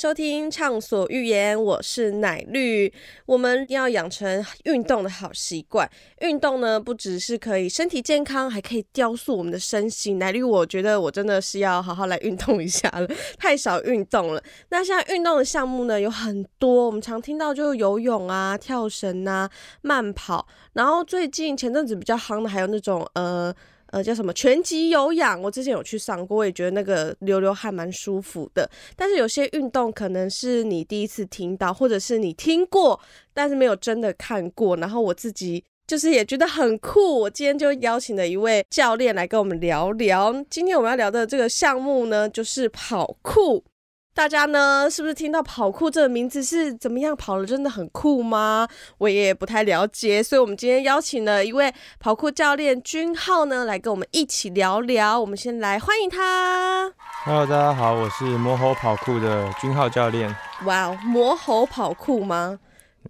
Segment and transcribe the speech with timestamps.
[0.00, 2.90] 收听《畅所欲言》，我是奶绿。
[3.26, 5.86] 我们要养成运动的好习惯。
[6.22, 10.18] 运动呢，不只是可以身体健康，还可以雕塑我们的身心。
[10.18, 13.06] 奶绿，我觉得我真的是要好好来运动一下了，
[13.38, 14.42] 太少运动了。
[14.70, 19.50] 那现在运动的项目呢有很多，我们常听到就是游泳啊、跳绳啊、
[19.82, 23.54] 慢跑，然后最近前阵子比较夯的还有那种呃。
[23.90, 25.40] 呃，叫什么拳击有氧？
[25.42, 28.68] 我之前有去上过，我也觉得那个流流汗蛮舒服的。
[28.96, 32.98] 但是有些运动可能是你第一次听到，或者是你听过，
[33.34, 34.76] 但是没有真的看过。
[34.76, 37.20] 然后我自己就是也觉得很酷。
[37.20, 40.32] 我今天就邀请了一位教练来跟我们聊聊。
[40.48, 43.64] 今天我们要聊的这个项目呢，就是跑酷。
[44.12, 47.16] 大家呢，是不是听到跑酷这个名字是怎么样？
[47.16, 48.68] 跑了真的很酷吗？
[48.98, 55.18] 我也不太了解，所以我们今天邀请了一位跑酷教练君浩呢，来跟我们一起聊聊。
[55.18, 56.92] 我们先来欢迎他。
[57.24, 60.34] Hello，大家好，我是魔猴跑酷的君浩教练。
[60.64, 62.58] 哇哦，魔猴跑酷吗？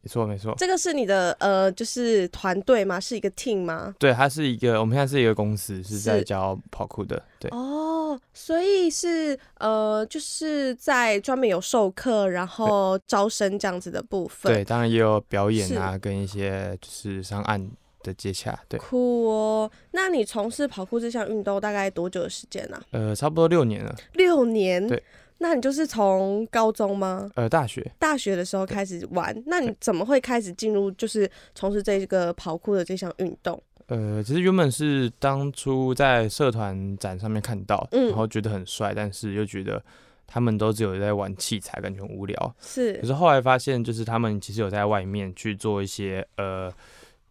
[0.02, 3.00] 没错，没错，这个是你的呃，就是团队吗？
[3.00, 3.94] 是一个 team 吗？
[3.98, 7.20] 对，它是一个，我们现在是一个公司，是在教跑酷的。
[7.38, 14.52] 对哦，所以是呃，就是在专门有授课，然后招生这样子的部分。
[14.52, 17.70] 对，当然也有表演啊，跟一些就是上岸
[18.02, 18.58] 的接洽。
[18.68, 19.70] 对，酷哦。
[19.90, 22.80] 那你从事跑酷这项运动大概多久的时间呢？
[22.92, 23.94] 呃，差不多六年了。
[24.14, 24.86] 六年。
[24.86, 25.02] 对。
[25.42, 27.30] 那你就是从高中吗？
[27.34, 27.90] 呃，大学。
[27.98, 33.60] 大学的时候开始玩，那你怎么会开始进入就是从事这个跑酷的这项运动？
[33.86, 39.82] 呃，其实原本是当初在社团展上面看到，然后觉得很帅，但是又觉得
[40.26, 42.54] 他们都只有在玩器材，感觉很无聊。
[42.60, 42.92] 是。
[42.98, 46.70] 可是后来发现，就是他们其实有在外面去做一些呃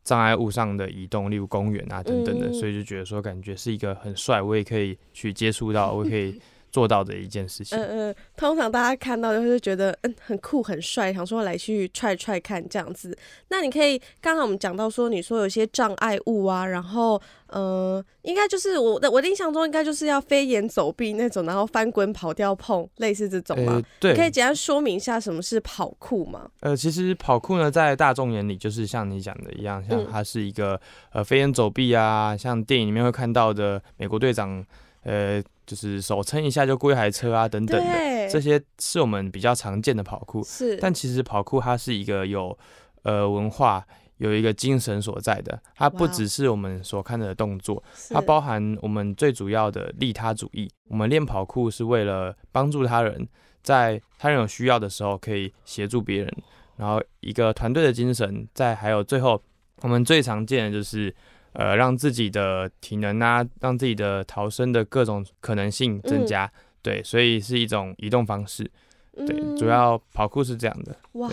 [0.04, 6.42] 障碍物上的移动，例如公园啊等等的，所以就觉得说感觉是一个很帅，我也可以去接触到，我也可以。
[6.72, 7.78] 做到的一件事情。
[7.78, 13.18] 嗯嗯，通常大家看到就是觉得嗯很酷很帅，想说来去踹踹看这样子。
[13.50, 23.82] 那你可以刚才我们讲到说，你说有些障碍物啊，然后呃，应该就是我的我的印象中应该就是要飞檐走壁那种，然后翻滚跑跳碰，类似这种吗？
[24.00, 26.50] 对，可以简单说明一下什么是跑酷吗？
[26.60, 30.80] 呃，其实跑酷呢，在大众眼里就是像你讲的一样，像它是一个
[31.12, 34.64] 呃飞檐走壁啊，像电影里面会看到的美国队长。
[35.10, 40.44] 呃，就是手撑一下就过一台车啊，等等的，这些是我们比较常见的跑酷。
[40.44, 42.56] 是，但其实跑酷它是一个有
[43.02, 43.84] 呃文化、
[44.18, 45.60] 有一个精神所在的。
[45.74, 50.70] 它不只是我们所看的动作，它包含我们最主要的利他主义。
[50.90, 53.28] 我们练跑酷是为了帮助他人，
[53.64, 56.32] 在他人有需要的时候可以协助别人，
[56.78, 58.48] 然后一个团队的精神。
[58.54, 59.42] 在还有最后，
[59.82, 61.16] 我们最常见的就是。
[61.54, 66.52] 呃，让自己的体能啊，让自己的逃生的各种可能性增加，
[66.82, 68.70] 对，所以是一种移动方式，
[69.16, 70.96] 对，主要跑酷是这样的。
[71.14, 71.30] 哇，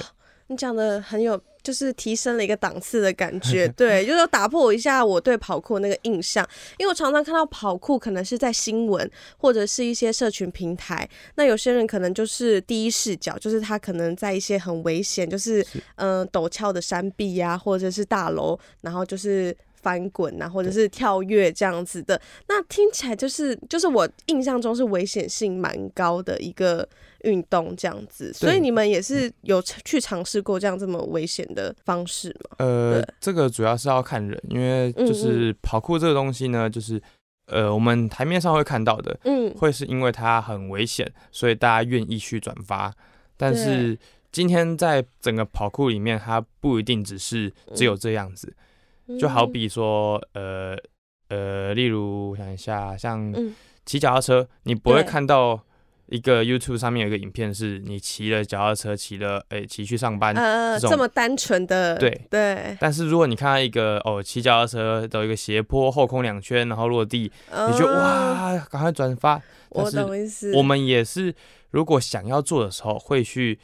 [0.47, 15.65] 你讲的很有，就是提升了一个档次的感觉， 对，就是打破一下我对跑酷那个印象，因为我常常看到跑酷可能是在新闻或者是一些社群平台，那有些人可能就是第一视角，就是他可能在一些很危险，就是
[15.97, 19.55] 嗯陡峭的山壁呀，或者是大楼，然后就是。
[19.87, 26.89] 翻滚啊，或者是跳跃这样子的，那听起来就是就是我印象中是危险性蛮高的一个
[27.21, 32.57] 运动这样子，所以你们也是有去尝试过这样这么危险的方式吗？
[32.59, 37.01] 呃，这个主要是要看人，因为就是跑酷这个东西呢，就是
[37.47, 42.93] 呃我们台面上会看到的，嗯，会是因为它很危险，所以大家愿意去转发，
[43.37, 43.97] 但是
[44.33, 48.53] 今天在整个跑酷里面，它不一定只是只有这样子。
[49.19, 50.77] 就好比说，呃
[51.29, 53.33] 呃，例如想一下，像
[53.85, 55.61] 骑脚踏车，你不会看到
[56.07, 60.35] 一个 YouTube 上面有一个影片，是你骑了脚踏车，骑了哎骑去上班，
[60.81, 62.77] 这么单纯的，对对。
[62.81, 67.31] 但是如果你看到一个哦骑脚踏车走一个斜坡，后空两圈，然后落地，
[67.71, 69.41] 你就哇，赶快转发。
[69.71, 70.53] 我懂意思。
[70.55, 71.35] 我们也是，
[71.71, 73.59] 如果想要做的时候，会去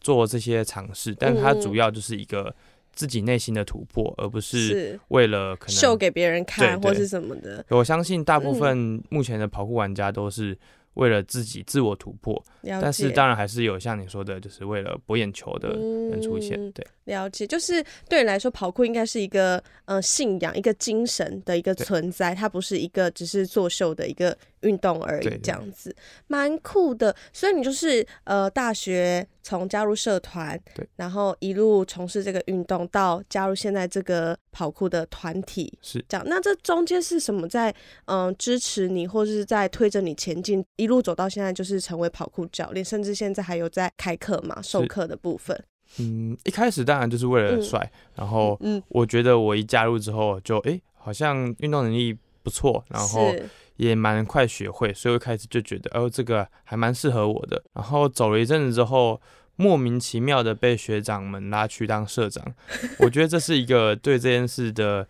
[0.00, 2.54] 做这些尝试，但它主要就是一个。
[2.96, 7.64] 自己内心的突破，而不是为了可能秀给别人看或是什么的。
[7.68, 10.58] 我相信大部分目前的跑酷玩家都是
[10.94, 16.58] 为了自己自我突破，但是当然还是有像你说的，就是为了博眼球的人出现。
[16.72, 24.36] 对，了解，就是对你来说，跑酷应该是一个呃信仰、一个精神的一个存在，它不是一个只是作秀的一个。
[24.66, 25.94] 运动而已，这样子
[26.26, 27.14] 蛮酷的。
[27.32, 36.04] 所以你就是呃大学从加入社团，对，然后一路从事这个运动到加入现在这个跑酷的团体，是。
[36.08, 36.26] 这样。
[36.28, 37.74] 那这中间是什么在
[38.06, 45.58] 嗯、支持你，或者是在推着你前进，一路走到现在就是成为跑酷教练，甚至现在还有在开课嘛，授课的部分。
[45.98, 47.62] 嗯，一开始当然就是为了嗯。
[47.62, 57.62] 帅，然后嗯，我觉得我一加入之后就诶，好像运动能力不错，然后是也蛮快学会，所以我一开始就觉得哦这个还蛮适合我的。
[57.74, 59.20] 然后走了一阵子之后，
[59.56, 62.44] 莫名其妙的被学长们拉去当社长，
[63.00, 65.06] 我觉得这是一个对这件事的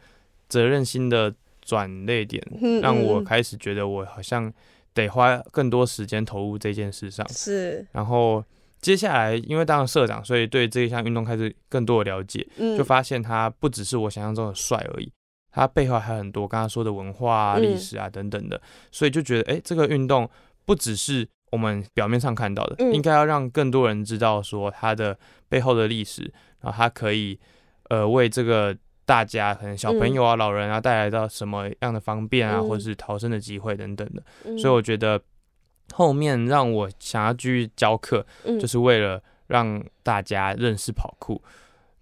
[0.49, 4.53] 责任心的转捩点，嗯让我嗯开始觉得我好像
[4.95, 7.27] 得花更多时间投入这件事上。
[7.29, 7.87] 是。
[7.93, 8.45] 然后
[8.81, 12.77] 接下来因为当了社长，所以对这一项运动开始更多的了解，嗯。
[12.79, 15.11] 就发现他不只是我想象中的帅而已，
[15.56, 17.62] 它背后还有很多刚刚说的文化啊、嗯。
[17.62, 18.61] 历史啊等等的，
[18.93, 20.29] 所以就觉得，哎，这个运动
[20.67, 22.93] 不只是我们表面上看到的，嗯。
[22.93, 25.19] 应该要让更多人知道说它的
[25.49, 26.31] 背后的历史，
[26.61, 27.38] 然后它可以
[27.88, 28.76] 呃为这个
[29.06, 34.58] 大家可能小朋友啊、老人啊带来到什么样的方便啊，嗯或者是逃生的机会等等的，嗯。
[34.58, 35.19] 所以我觉得
[35.94, 38.61] 后面让我想要继续教课，嗯。
[38.61, 41.41] 就是为了让大家认识跑酷，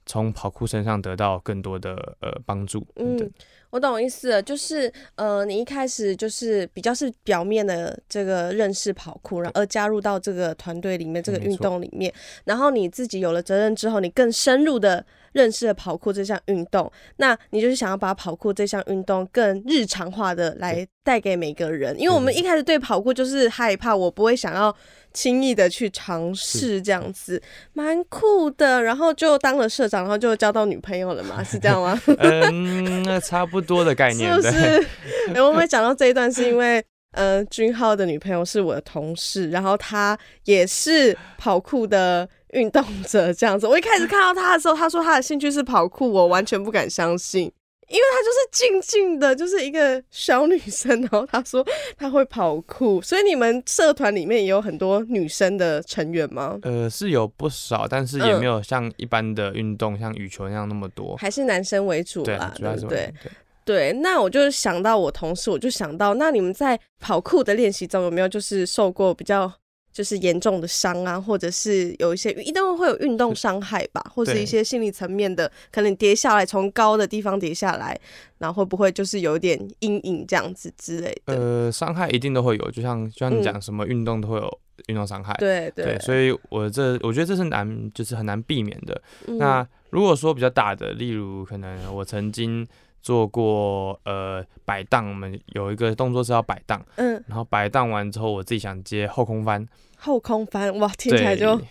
[0.07, 3.31] 从跑酷身上得到更多的呃帮助嗯。
[3.71, 12.15] 我懂意思了，就是呃，你一开始就是比较是表面的这个认识跑酷，然后而加入到这个团队里面，这个运动里面，
[12.45, 15.05] 然后你自己有了责任之后，你更深入的
[15.35, 24.75] 认识了跑酷这项运动，那你就是想要把跑酷这项运动更日常化的来带给每个人，因为我们一开始对跑酷就是害怕，我不会想要
[25.13, 27.43] 轻易的去尝试这样子，
[27.73, 32.01] 蛮酷的，然后就当了社长，然后就交到女朋友了嘛，是这样吗？
[32.19, 35.43] 嗯，那差不多的概念，是不，是？
[35.43, 36.83] 我们讲到这一段，是因为
[37.13, 43.67] 呃，君浩的女朋友是我的同事，然后她也是跑酷的运动者，这样子。
[43.69, 47.53] 我一开始看到他的时候，他说他的兴趣是跑酷，我完全不敢相信。
[47.87, 51.65] 因为她就是静静的，就是一个小女生，然后她说
[51.99, 56.59] 她会跑酷，所以你们社团里面也有很多女生的成员吗？
[56.63, 61.15] 呃，是有不少，但是也嗯没有像一般的运动，像羽球那样那么多。
[61.19, 63.13] 还是男生为主对啦，，对不对？
[63.23, 63.33] 对。
[63.67, 69.53] 对，那我就想到我同事，我就想到，那你们在跑酷的练习中有没有就是受过比较
[69.95, 77.97] 就是严重的伤啊，或者是有一些一定会有运动伤害吧，或是一些心理层面的，可能跌下来从高的地方跌下来，
[78.39, 81.37] 然后会不会就是有点阴影这样子之类的？
[81.37, 84.59] 呃，伤害一定都会有，就像就像你嗯讲，什么运动都会有
[84.89, 85.33] 运动伤害。
[85.39, 89.01] 对对，所以我这我觉得这是难，就是很难避免的。
[89.29, 92.67] 嗯那如果说比较大的，例如可能我曾经
[93.05, 97.23] 做过呃摆荡，我们有一个动作是要摆荡，嗯。
[97.29, 99.69] 然后摆荡完之后，我自己想接后空翻，
[99.99, 101.67] 后空翻哇，听起来就很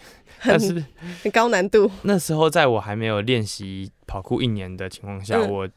[0.46, 0.86] 但是
[1.24, 1.90] 很高难度。
[2.04, 5.52] 那时候在我还没有练习跑酷一年的情况下，嗯。
[5.52, 5.68] 我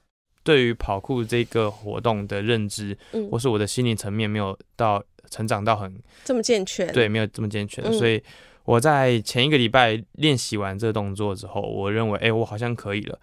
[0.44, 3.26] 对于跑酷这个活动的认知，嗯。
[3.31, 7.93] 或，是我的心理层面没有到成长到很这么健全，对，没有这么健全，嗯。
[7.94, 8.23] 所以
[8.64, 13.19] 我在前一个礼拜练习完这个动作之后，我认为，哎、我好像可以了。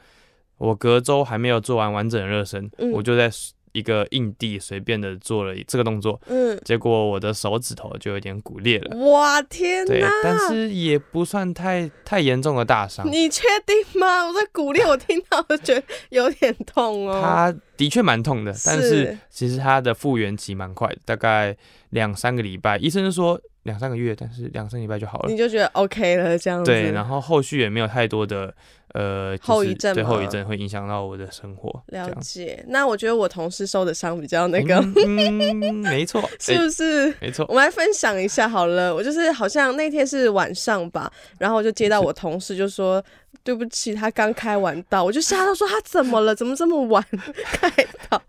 [0.58, 3.30] 我隔周还没有做完完整的热身，嗯我就在
[3.74, 8.96] 一个硬地随便的做了这个动作，嗯，结果我的手指头就有点骨裂了。
[8.98, 14.28] 哇天对！，但是也不算太太严重的大伤，你确定吗？
[14.28, 17.20] 我在骨裂，我听到我觉得有点痛哦。
[17.26, 21.58] 他的确蛮痛的，但是是其实他的复原期蛮快的，大概
[21.90, 22.78] 两三个礼拜。
[22.78, 25.36] 医生说两三个月，但是两三个礼拜就好了你。
[25.36, 26.70] 就觉得 OK 了，这样子。
[26.70, 28.54] 对，然后后续也没有太多的
[28.94, 31.84] 呃、就是后遗症吗对后遗症会影响到我的生活。
[31.88, 32.64] 了解。
[32.68, 37.16] 那我觉得我同事受的伤比较那个，嗯，嗯没错， 是哎不是？
[37.20, 38.94] 没错，我们来分享一下好了。
[38.94, 43.04] 我就是好像那天是晚上吧，然后我就接到我同事就说。
[43.44, 46.34] 对不起，他刚开完刀，我就吓到说他怎么了？
[46.34, 47.04] 怎么这么晚
[47.52, 47.70] 开
[48.08, 48.22] 刀？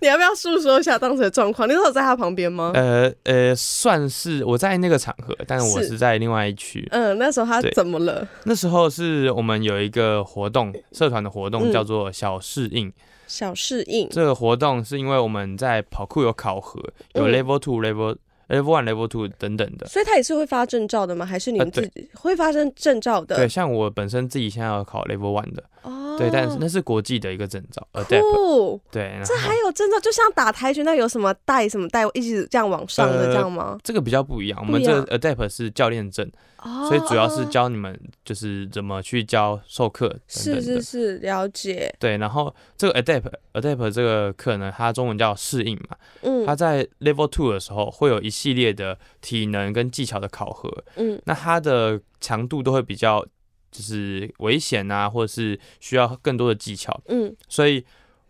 [0.00, 1.66] 你要不要诉说一下当时的状况？
[1.66, 2.70] 你那时候在他旁边吗？
[2.74, 6.86] 呃呃，算是我在那个场合，但是我是是在另外一区。
[6.92, 8.28] 嗯，那时候他怎么了？
[8.44, 12.92] 那时候是我们有一个活动，社团的活动嗯叫做小适应。
[13.26, 14.08] 小适应。
[14.10, 16.78] 这个活动是因为我们在跑酷有考核，
[17.14, 18.16] 有嗯 Level Two、Level
[18.48, 19.86] Level One、Level Two 等等的。
[19.86, 21.24] 所以他也是会发证照的吗？
[21.24, 23.36] 还是你们自己会发生证照的？
[23.36, 33.78] 对，像我本身自己现在要考 Level One 的，哦，哦，对，但是那是国际的一个证照酷，对，然这还有证照，就像打跆拳道有什么带什么带，一直这样往上的呃这样吗？
[33.82, 40.62] 这个比较不一样，我们这个 adapt 是教练证，哦，所以主要是教你们就是怎么去教授课等是。
[40.62, 46.44] 是是，了解，对，然后这个 adapt adapt 这个课呢，它中文叫适应嘛，嗯。
[46.46, 51.20] 它在 Level Two 的时候会有一系列的体能跟技巧的考核，嗯。
[51.24, 53.24] 那它的强度都会比较
[53.74, 57.34] 就是危险啊，或者是需要更多的技巧，嗯。
[57.48, 57.84] 所以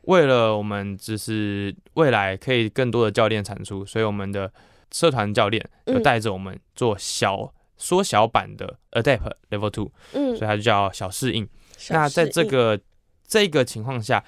[0.04, 4.50] 为了我们就是未来可以更多的教练产出，所以我们的
[4.90, 11.46] 社团教练有嗯带着我们做小缩小版的 Adapt Level Two，嗯，所以它就叫小适应。
[11.90, 12.80] 那在这个
[13.26, 14.24] 这个情况下，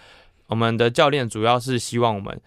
[0.49, 2.39] 我们的教练主要是希望我们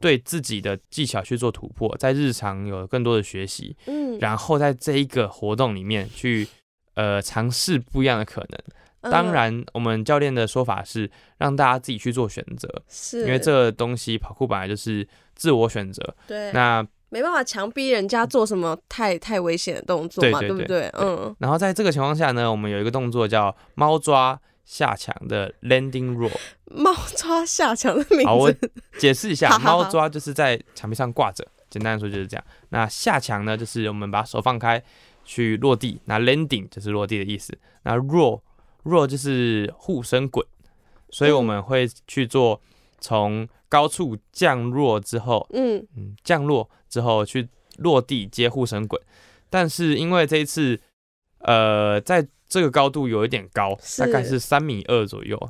[0.00, 6.46] 对自己的技巧去做突破，在日常有更多的学习，嗯，然后在这一个活动里面去
[6.94, 9.10] 呃尝试不一样的可能。
[9.12, 16.14] 当嗯然，我们教练的说法是让大家自己去做选择，是因为这个东西跑酷本来就是自我选择。
[16.26, 20.90] 对那没办法强逼人家做什么太太危险的动作嘛，对不对？
[20.98, 26.32] 嗯，然后在这个情况下呢，我们有一个动作叫猫抓下墙的 landing roll。
[26.74, 32.44] 猫抓下墙的名好，我字，解释一下， 猫抓就是在墙壁上挂着，简单的说就是这样。
[32.70, 34.82] 那下墙呢，就是我们把手放开
[35.24, 37.56] 去落地，那 landing 就是落地的意思。
[37.82, 38.40] 那 roll
[38.84, 40.46] roll 就是护身滚，
[41.10, 42.60] 所以我们会去做
[43.00, 49.00] 从高处降落之后，嗯嗯，降落之后去落地接护身滚。
[49.50, 50.80] 但是因为这一次，
[51.38, 55.40] 呃，在这个高度有一点高，大概是是三米二左右，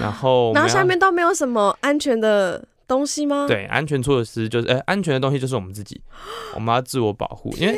[0.00, 6.00] 然后然后下面都没有什么安全的东西吗？，对，安全措施就是，呃，安全的东西就是我们自己，
[6.54, 7.54] 我们要自我保护。
[7.56, 7.76] 因为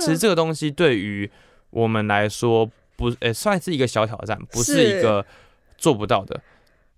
[0.00, 1.30] 其实这个东西对于
[1.70, 5.24] 我们来说，不，呃，算是一个小挑战，不是是一个
[5.78, 6.40] 做不到的。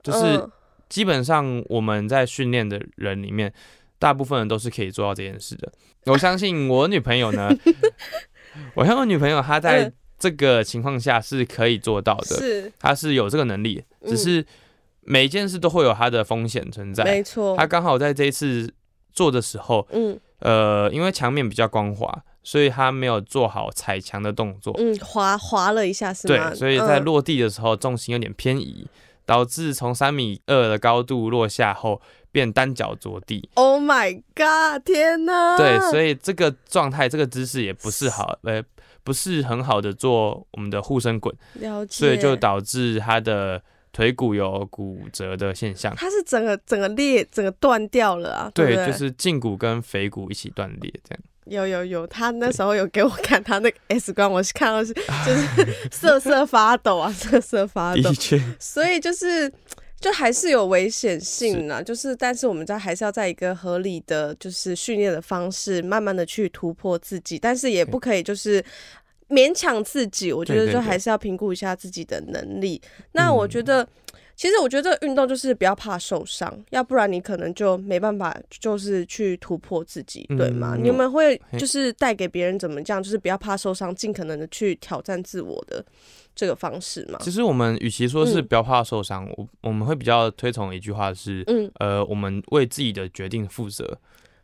[0.02, 0.50] 就是嗯
[0.88, 3.50] 基本上我们在训练的人里面，
[3.98, 5.72] 大部分人都是可以做到这件事的。
[6.04, 7.48] 我相信我女朋友呢，
[8.74, 14.46] 我相信我女朋友她在嗯这个情况下是可以做到的，是她是有这个能力，只嗯是
[15.02, 17.04] 每一件事都会有它的风险存在。
[17.04, 18.72] 没错，他刚好在这一次
[19.12, 24.74] 做的时候，嗯呃，因为墙面比较光滑，所以他没有做好踩墙的动作。
[24.78, 26.50] 嗯滑滑了一下是吗？
[26.50, 28.86] 对，所以在嗯落地的时候重心有点偏移，
[29.24, 33.48] 导致从三米二的高度落下后变单脚着地。
[33.54, 34.84] Oh my God！
[34.84, 35.56] 天哪！
[35.56, 38.62] 对，所以这个状态、这个姿势也不是好，呃，
[39.04, 45.94] 不是很好的做我们的护身滚，了解，所以就导致他的腿骨有骨折的现象。
[45.96, 48.50] 它是整个整个裂，整个断掉了啊！
[48.54, 51.20] 对对，不对，就是胫骨跟腓骨一起断裂，这样。
[51.46, 54.92] 有有有，他那时候有给我看他那个 X 光，我是看到是
[55.26, 59.52] 就是瑟瑟发抖啊， 瑟瑟发抖的，确，所以就是。
[60.02, 68.60] 就还是有危险性啊，就是但是我们在还是要在一个合理的就是训练的方式，慢慢的去突破自己，但是也不可以就是
[69.32, 72.80] 勉强自己，我觉得就还是要评估一下自己的能力。
[73.12, 73.88] 那我嗯觉得。
[74.34, 80.74] 其实我觉得这个运动就是不要怕受伤，要不然你可能就没办法，就是去突破自己，对吗？
[80.74, 85.84] 嗯你们会就是带给别人怎么样，就是不要怕受伤，尽可能的去挑战自我的
[86.34, 87.18] 这个方式嘛？
[87.22, 93.98] 其实我们与其说是嗯不要怕受伤，我我们会比较推崇一句话是，嗯，呃，我们为自己的决定负责。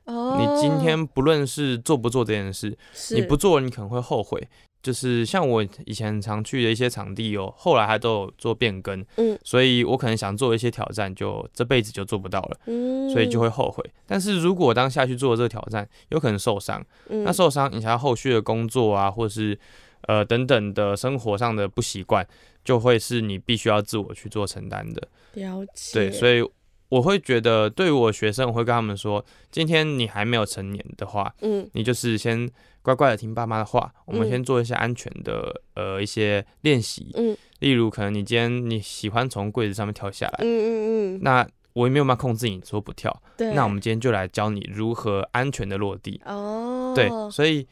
[0.04, 4.48] 哦你今天不论是做不做这件事，是你不做，你可能会后悔。
[4.82, 13.84] 就是像我以前常去的一些场地哦，后来还都有做变更，嗯所以我可能想做一些挑战，就这辈子就做不到了，嗯所以就会后悔。
[14.06, 19.58] 但是如果当下去做这个挑战，有可能受伤，嗯那受伤影响到后续的工作啊，或者是
[20.02, 22.26] 呃等等的生活上的不习惯，
[22.64, 25.08] 就会是你必须要自我去做承担的。
[25.34, 26.42] 了解，对，所以
[26.88, 32.48] 我会觉得，对于我学生，我会跟他们说，今天你还没有成年的话，嗯你就是先
[32.82, 46.20] 乖乖的听爸妈的话，我们嗯先做一些安全的呃一些练习，嗯例如可能你今天你喜欢从柜子上面跳下来，嗯嗯嗯，那我也没有办法控制你说不跳，对，那我们今天就来教你如何安全的落地。
[46.24, 47.66] 哦，对，所以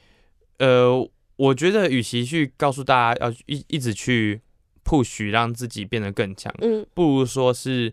[0.58, 0.92] 呃，
[1.36, 4.40] 我觉得与其去告诉大家要一一直去
[4.84, 7.92] push 让自己变得更强，嗯不如说是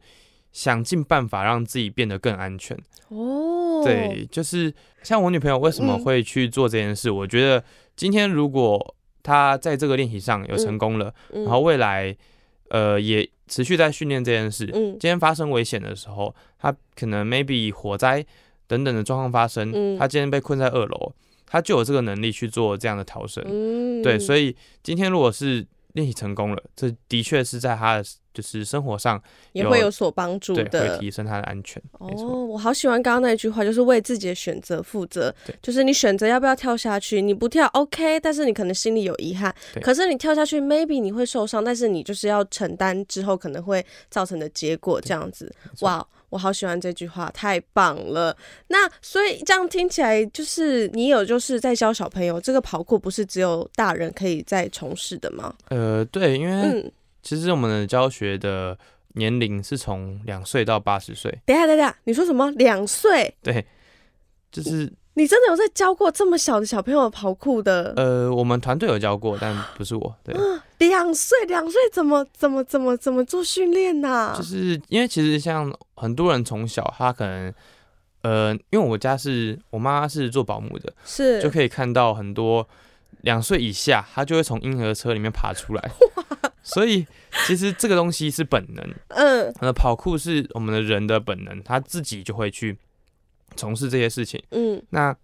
[0.54, 2.78] 想尽办法让自己变得更安全。
[3.10, 7.12] 哦，对，就是像我女朋友为什么嗯会去做这件事？
[7.12, 7.62] 我觉得
[7.96, 12.16] 今天如果她在这个练习上有成功了，嗯，然后未来
[12.70, 18.26] 呃也持续在训练这件事，嗯今天发生危险的时候，她可能 maybe 火灾
[18.68, 21.14] 等等的状况发生，嗯她今天被困在二楼，
[21.46, 23.44] 她就有这个能力去做这样的逃生。
[23.48, 29.22] 嗯，对，所以以今天如果是练习成功了，这的确是在他的就是生活上
[29.52, 31.00] 也会有所帮助对，的会。
[31.00, 31.82] 提升他的安全。
[32.00, 32.08] 哦，
[32.46, 35.34] 我好喜欢刚刚那一句话，就是为自己的选择负责。
[35.62, 39.54] 就是你选择要不要跳下去，你不跳 OK，但是你可能心里有遗憾。
[39.82, 45.54] 可是你跳下去，maybe 你会受伤，但是你就是要承担之后可能会造成的结果，这样子。
[45.82, 48.36] 哇，我好喜欢这句话，太棒了。
[48.70, 55.54] 那所以这样听起来，就是你有就是在教小朋友，这个跑酷不是只有大人可以在从事的吗？
[55.70, 58.76] 呃，对，因为嗯，其实我们的教学的
[59.14, 62.50] 年龄是从两岁到八十岁，等一下等一下，你说什么？
[62.54, 63.32] 两岁？
[63.44, 63.64] 对，
[64.52, 67.94] 就是你真的有在教过这么小的小朋友跑酷的？
[67.96, 70.36] 呃，我们团队有教过，但不是我，对，
[70.80, 74.34] 两岁，两岁怎么怎么怎么怎么做训练呐？
[74.36, 77.54] 就是因为其实像很多人从小他可能。
[78.24, 82.66] 呃，因为我家是我妈是做保姆的，是就可以看到很多
[83.20, 85.92] 两岁以下，他就会从婴儿车里面爬出来。
[86.64, 87.06] 所以
[87.46, 92.78] 其实这个东西是本能，嗯呃，跑酷是我们的人的本能，他自己就会去
[93.56, 94.42] 从事这些事情。
[94.52, 95.16] 嗯那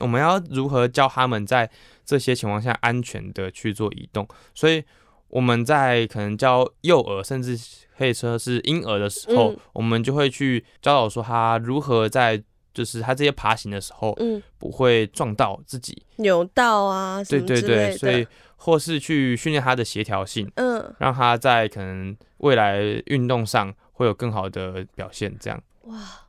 [0.00, 1.70] 我们要如何教他们在
[2.04, 4.26] 这些情况下安全的去做移动？
[4.54, 4.82] 所以
[5.28, 7.56] 我们在可能教幼儿，甚至
[7.96, 12.42] 可以说是婴儿的时候，嗯我们就会去教导说他如何在
[12.72, 16.02] 就是他这些爬行的时候嗯，不会撞到自己。
[16.16, 17.62] 扭到啊对对。
[17.62, 25.36] 对，所以或是去训练他的协调性，嗯，让他在可能未来运动上会有更好的表现。
[25.38, 26.23] 这样哇，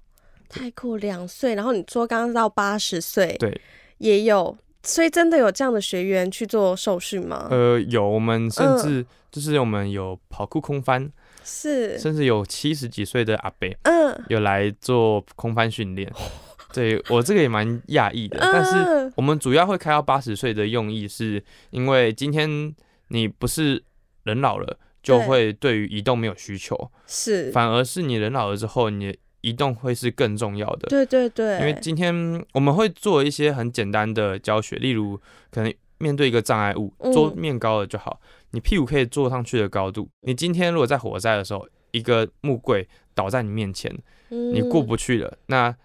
[0.49, 0.97] 太酷！
[0.97, 3.59] 两岁，然后你说刚刚到八十岁，对，
[3.97, 7.47] 也有，所以真的有这样的学员去做受训吗？
[7.51, 11.11] 呃，有我们甚嗯至就是我们有跑酷空翻，
[11.43, 16.11] 是，甚至有七十几岁的阿伯嗯，有来做空翻训练。
[16.73, 22.75] 对我这个也蛮讶异的，但是嗯我们主要会开到八十岁的用意，是因为今天
[23.07, 23.81] 你不是
[24.23, 30.89] 人老了，就对会对于移动没有需求，是，反而是你人老了之后，你的移动会是更重要的。
[30.89, 35.15] 对对对，因为今天我们会做一些很简单的教学，例如
[35.51, 38.19] 可能面对一个障碍物，嗯桌面高了就好，
[38.51, 40.09] 你屁股可以坐上去的高度。
[40.21, 43.95] 你今天如果在火灾的时候，一个木柜倒在你面前，
[44.29, 45.75] 你过嗯不去了，那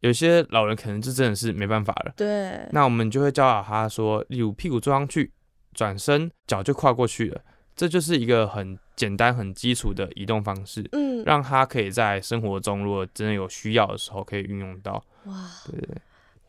[0.00, 2.12] 有些老人可能就真的是没办法了。
[2.14, 5.32] 对，那我们就会教导他说，例如屁股坐上去，
[5.72, 7.40] 转身脚就跨过去了，
[7.74, 14.94] 这就是一个很简单、很基础的移动方式，嗯，让他可以在生活中如果真的有需要的时候可以运用到。
[15.26, 15.96] 哇，对对对。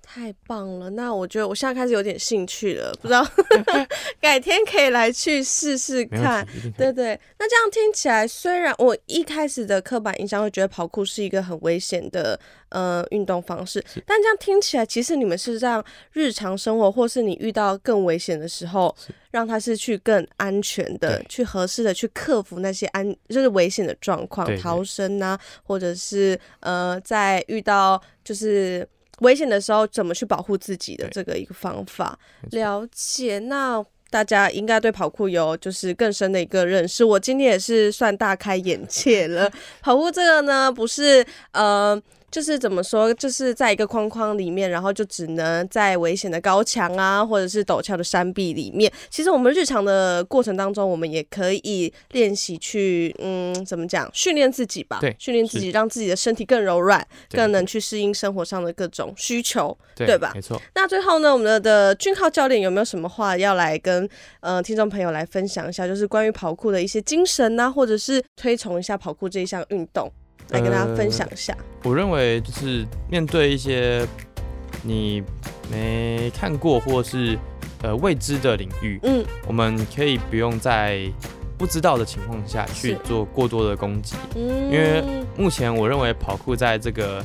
[0.09, 0.89] 太棒了！
[0.91, 3.27] 那我觉得我现在开始有点兴趣了，不知道
[4.21, 6.47] 改天可以来去试试看。
[6.77, 12.39] 对对，那这样听起来，虽然我一开始的刻板印象会觉得跑酷是一个很危险的
[12.69, 18.95] 呃运动方式，但这样听起来，其实你们是让日常生活，或是你遇到更危险的时候，
[19.31, 28.87] 让他是去更安全的，去合适的去克服那些安就是危险的状况逃生啊，或者是呃在遇到就是。
[29.19, 32.17] 危险的时候怎么去保护自己的这个一个方法，
[32.51, 33.39] 了解。
[33.39, 37.03] 那大家应该对跑酷有就是更深的一个认识。
[37.03, 39.51] 我今天也是算大开眼界了。
[39.81, 42.01] 跑酷这个呢，不是呃。
[42.29, 48.91] 就是怎么说，就是在一个框框里面，然后就只能在危险的高墙啊，或者是陡峭的山壁里面。
[49.09, 54.99] 其实我们日常的过程当中，我们也可以练习去，嗯，怎么讲，训练自己吧。
[54.99, 59.75] 对训练自己，让自己的身体更柔软，更能去适应生活上的各种需求。
[59.95, 60.61] 对对吧没错。
[60.75, 64.07] 那最后呢，我们的的俊浩教练有没有什么话要来跟
[64.41, 65.87] 呃听众朋友来分享一下？
[65.87, 70.11] 就是关于跑酷的一些精神呐、或者是推崇一下跑酷这一项运动，
[70.49, 71.55] 来跟大家分享一下。
[71.83, 74.05] 我认为就是面对一些
[74.83, 75.23] 你
[75.71, 77.37] 没看过或是
[77.81, 81.09] 呃未知的领域，嗯，我们可以不用在
[81.57, 84.15] 不知道的情况下去做过多的攻击。
[84.35, 85.03] 嗯，因为
[85.37, 87.23] 目前我认为跑酷在这个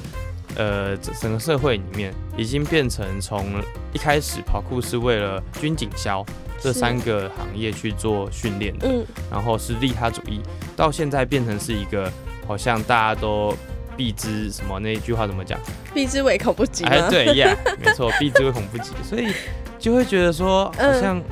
[0.57, 6.25] 呃整整个社会里面，已经变成从一开始跑酷是为了军警消
[6.61, 9.05] 这三个行业去做训练的，嗯。
[9.31, 10.41] 然后是利他主义，
[10.77, 12.11] 到现在变成是一个
[12.47, 13.55] 好像大家都
[13.97, 15.59] 避之什么那一句话怎么讲？
[15.95, 16.85] 避之唯恐不及？
[16.85, 19.33] 哎，对， yeah，没错，避之唯恐不及，所以
[19.79, 21.23] 就会觉得说，好嗯像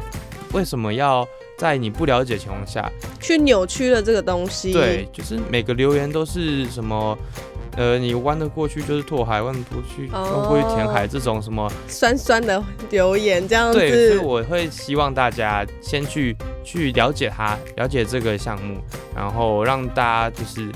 [0.53, 4.73] 为什么要在你不了解的情况下，去扭曲了这个东西。
[4.73, 7.17] 对，就是每个留言都是什么。
[7.77, 13.79] 呃，你弯得过去就是拓海，弯得过去弯哦过去填海，这种什么酸酸的留言这样子。
[13.79, 18.77] 对，所以我会希望大家先去去了解它，了解这个项目，
[19.15, 20.69] 然后让大家就是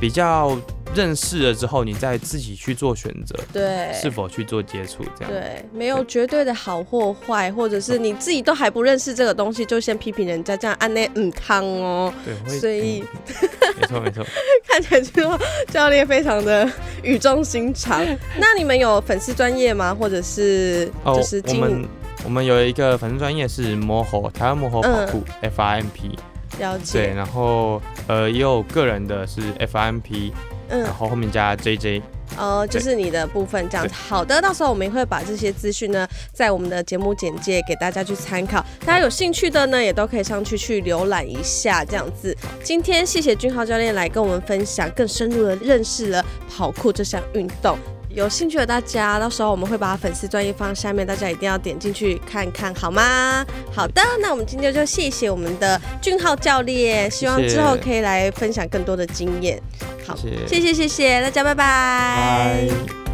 [0.00, 0.56] 比较
[0.94, 5.30] 认识了之后，你再自己去做选择，对，是否去做接触这样。
[5.30, 12.12] 对，没有绝对的好或坏，或者是你自己都还不认识这个东西，就先批评人家这样按那嗯汤哦。
[12.24, 13.04] 对，所以
[13.80, 14.24] 没错没错，
[14.66, 15.38] 看起来就
[15.70, 16.70] 教练非常的
[17.02, 18.02] 语重心长。
[18.38, 19.94] 那你们有粉丝专业吗？
[19.94, 21.88] 或者是就是我们
[22.24, 26.16] 我们有一个粉丝专业是摩猴台湾摩猴跑酷 FRMP。
[26.58, 27.06] 了解。
[27.06, 30.32] 对，然后呃也有个人的是 FMP，
[30.68, 32.02] 嗯，然后后面加 JJ，
[32.36, 33.94] 哦，就是你的部分这样子。
[33.94, 38.64] 好的，到时候我们也会把这些资讯呢，在我们的节目简介给大家去参考。
[38.84, 42.36] 大家有兴趣的呢，也都可以上去去浏览一下这样子。
[42.62, 47.78] 今天谢谢俊浩教练来跟我们分享，更深入的认识了跑酷这项运动。
[48.10, 53.44] 有兴趣的大家，到时候我们会把粉丝专业放下面，大家一定要点进去看看，好吗？
[53.72, 59.60] 好的，那我们今天就谢谢我们的俊浩教练，希望之后可以来分享更多的经验。
[60.06, 60.16] 好，
[60.46, 63.07] 谢谢谢谢大家，拜拜。